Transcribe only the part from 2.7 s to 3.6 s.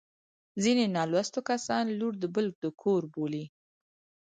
کور بولي